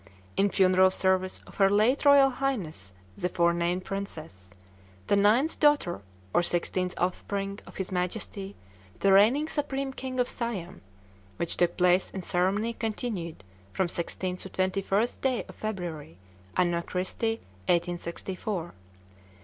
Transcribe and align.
in 0.35 0.49
funeral 0.49 0.89
service 0.89 1.43
of 1.45 1.57
Her 1.57 1.69
late 1.69 2.05
Royal 2.05 2.31
Highness 2.31 2.91
the 3.15 3.29
forenamed 3.29 3.83
princess, 3.85 4.49
the 5.05 5.15
ninth 5.15 5.59
daughter 5.59 6.01
or 6.33 6.41
sixteenth 6.41 6.95
offspring 6.97 7.59
of 7.67 7.75
His 7.75 7.91
Majesty 7.91 8.55
the 8.99 9.11
reigning 9.13 9.47
Supreme 9.47 9.93
King 9.93 10.19
of 10.19 10.27
Siam, 10.27 10.81
which 11.37 11.55
took 11.55 11.77
place 11.77 12.09
in 12.09 12.23
ceremony 12.23 12.73
continued 12.73 13.43
from 13.73 13.85
16th 13.85 14.39
to 14.39 14.49
21st 14.49 15.21
day 15.21 15.43
of 15.47 15.53
February 15.53 16.17
Anno 16.57 16.81
Christi 16.81 17.35
1864. 17.69 18.73